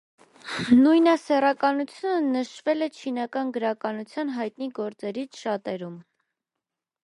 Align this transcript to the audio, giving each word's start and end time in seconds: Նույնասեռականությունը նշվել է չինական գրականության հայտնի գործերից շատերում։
Նույնասեռականությունը 0.77 2.23
նշվել 2.37 2.87
է 2.87 2.89
չինական 3.01 3.53
գրականության 3.59 4.35
հայտնի 4.41 4.73
գործերից 4.81 5.41
շատերում։ 5.45 6.05